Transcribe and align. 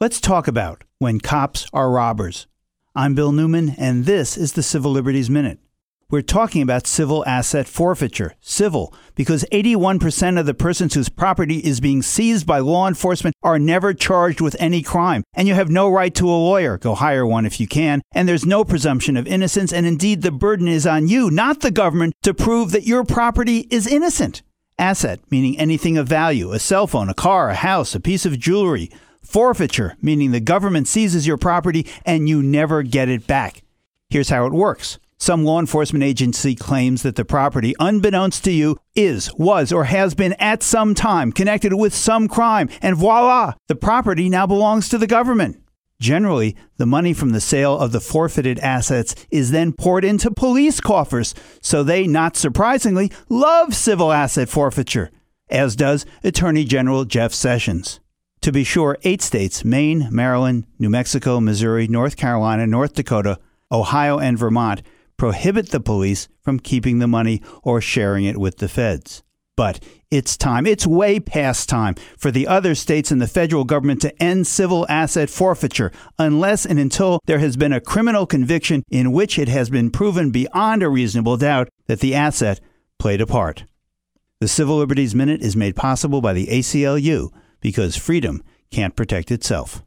Let's 0.00 0.20
talk 0.20 0.48
about 0.48 0.82
when 0.98 1.20
cops 1.20 1.68
are 1.72 1.88
robbers. 1.88 2.48
I'm 2.96 3.14
Bill 3.14 3.30
Newman, 3.30 3.76
and 3.78 4.06
this 4.06 4.36
is 4.36 4.54
the 4.54 4.62
Civil 4.62 4.90
Liberties 4.90 5.30
Minute. 5.30 5.60
We're 6.10 6.20
talking 6.20 6.62
about 6.62 6.88
civil 6.88 7.24
asset 7.26 7.68
forfeiture. 7.68 8.34
Civil, 8.40 8.92
because 9.14 9.44
81% 9.52 10.40
of 10.40 10.46
the 10.46 10.52
persons 10.52 10.94
whose 10.94 11.08
property 11.08 11.58
is 11.58 11.80
being 11.80 12.02
seized 12.02 12.44
by 12.44 12.58
law 12.58 12.88
enforcement 12.88 13.36
are 13.44 13.60
never 13.60 13.94
charged 13.94 14.40
with 14.40 14.56
any 14.58 14.82
crime. 14.82 15.22
And 15.32 15.46
you 15.46 15.54
have 15.54 15.70
no 15.70 15.88
right 15.88 16.12
to 16.16 16.28
a 16.28 16.42
lawyer. 16.42 16.76
Go 16.76 16.96
hire 16.96 17.24
one 17.24 17.46
if 17.46 17.60
you 17.60 17.68
can. 17.68 18.02
And 18.12 18.28
there's 18.28 18.44
no 18.44 18.64
presumption 18.64 19.16
of 19.16 19.28
innocence. 19.28 19.72
And 19.72 19.86
indeed, 19.86 20.22
the 20.22 20.32
burden 20.32 20.66
is 20.66 20.88
on 20.88 21.06
you, 21.06 21.30
not 21.30 21.60
the 21.60 21.70
government, 21.70 22.14
to 22.24 22.34
prove 22.34 22.72
that 22.72 22.84
your 22.84 23.04
property 23.04 23.68
is 23.70 23.86
innocent. 23.86 24.42
Asset, 24.76 25.20
meaning 25.30 25.56
anything 25.56 25.96
of 25.96 26.08
value 26.08 26.50
a 26.50 26.58
cell 26.58 26.88
phone, 26.88 27.08
a 27.08 27.14
car, 27.14 27.50
a 27.50 27.54
house, 27.54 27.94
a 27.94 28.00
piece 28.00 28.26
of 28.26 28.40
jewelry. 28.40 28.90
Forfeiture, 29.24 29.96
meaning 30.00 30.30
the 30.30 30.40
government 30.40 30.86
seizes 30.86 31.26
your 31.26 31.36
property 31.36 31.86
and 32.04 32.28
you 32.28 32.42
never 32.42 32.82
get 32.82 33.08
it 33.08 33.26
back. 33.26 33.62
Here's 34.10 34.28
how 34.28 34.46
it 34.46 34.52
works. 34.52 34.98
Some 35.16 35.44
law 35.44 35.58
enforcement 35.58 36.04
agency 36.04 36.54
claims 36.54 37.02
that 37.02 37.16
the 37.16 37.24
property, 37.24 37.74
unbeknownst 37.80 38.44
to 38.44 38.52
you, 38.52 38.76
is, 38.94 39.32
was, 39.34 39.72
or 39.72 39.84
has 39.84 40.14
been 40.14 40.34
at 40.34 40.62
some 40.62 40.94
time 40.94 41.32
connected 41.32 41.72
with 41.72 41.94
some 41.94 42.28
crime, 42.28 42.68
and 42.82 42.96
voila, 42.96 43.54
the 43.68 43.74
property 43.74 44.28
now 44.28 44.46
belongs 44.46 44.88
to 44.88 44.98
the 44.98 45.06
government. 45.06 45.62
Generally, 46.00 46.56
the 46.76 46.84
money 46.84 47.14
from 47.14 47.30
the 47.30 47.40
sale 47.40 47.78
of 47.78 47.92
the 47.92 48.00
forfeited 48.00 48.58
assets 48.58 49.14
is 49.30 49.50
then 49.52 49.72
poured 49.72 50.04
into 50.04 50.30
police 50.30 50.80
coffers, 50.80 51.34
so 51.62 51.82
they, 51.82 52.06
not 52.06 52.36
surprisingly, 52.36 53.10
love 53.30 53.74
civil 53.74 54.12
asset 54.12 54.48
forfeiture, 54.48 55.10
as 55.48 55.76
does 55.76 56.04
Attorney 56.22 56.64
General 56.64 57.04
Jeff 57.04 57.32
Sessions. 57.32 58.00
To 58.44 58.52
be 58.52 58.62
sure, 58.62 58.98
eight 59.04 59.22
states 59.22 59.64
Maine, 59.64 60.06
Maryland, 60.10 60.66
New 60.78 60.90
Mexico, 60.90 61.40
Missouri, 61.40 61.88
North 61.88 62.18
Carolina, 62.18 62.66
North 62.66 62.92
Dakota, 62.92 63.38
Ohio, 63.72 64.18
and 64.18 64.36
Vermont 64.36 64.82
prohibit 65.16 65.70
the 65.70 65.80
police 65.80 66.28
from 66.42 66.60
keeping 66.60 66.98
the 66.98 67.06
money 67.06 67.40
or 67.62 67.80
sharing 67.80 68.26
it 68.26 68.36
with 68.36 68.58
the 68.58 68.68
feds. 68.68 69.22
But 69.56 69.82
it's 70.10 70.36
time, 70.36 70.66
it's 70.66 70.86
way 70.86 71.20
past 71.20 71.70
time 71.70 71.94
for 72.18 72.30
the 72.30 72.46
other 72.46 72.74
states 72.74 73.10
and 73.10 73.18
the 73.18 73.26
federal 73.26 73.64
government 73.64 74.02
to 74.02 74.22
end 74.22 74.46
civil 74.46 74.84
asset 74.90 75.30
forfeiture 75.30 75.90
unless 76.18 76.66
and 76.66 76.78
until 76.78 77.20
there 77.24 77.38
has 77.38 77.56
been 77.56 77.72
a 77.72 77.80
criminal 77.80 78.26
conviction 78.26 78.82
in 78.90 79.12
which 79.12 79.38
it 79.38 79.48
has 79.48 79.70
been 79.70 79.90
proven 79.90 80.30
beyond 80.30 80.82
a 80.82 80.90
reasonable 80.90 81.38
doubt 81.38 81.70
that 81.86 82.00
the 82.00 82.14
asset 82.14 82.60
played 82.98 83.22
a 83.22 83.26
part. 83.26 83.64
The 84.40 84.48
Civil 84.48 84.76
Liberties 84.76 85.14
Minute 85.14 85.40
is 85.40 85.56
made 85.56 85.76
possible 85.76 86.20
by 86.20 86.34
the 86.34 86.48
ACLU 86.48 87.30
because 87.64 87.96
freedom 87.96 88.42
can't 88.70 88.94
protect 88.94 89.30
itself. 89.30 89.83